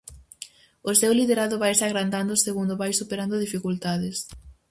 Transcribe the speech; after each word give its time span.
O 0.89 0.91
seu 1.01 1.11
liderado 1.19 1.59
vaise 1.63 1.83
agrandando 1.85 2.33
segundo 2.45 2.79
vai 2.81 2.91
superando 2.93 3.43
dificultades. 3.45 4.17